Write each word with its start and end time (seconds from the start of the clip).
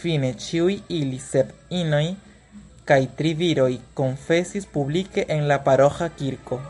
Fine, 0.00 0.28
ĉiuj 0.42 0.74
ili, 0.98 1.16
sep 1.24 1.50
inoj 1.78 2.02
kaj 2.92 3.00
tri 3.22 3.34
viroj, 3.42 3.68
konfesis 4.02 4.70
publike 4.78 5.26
en 5.38 5.46
la 5.54 5.58
paroĥa 5.70 6.12
kirko. 6.22 6.66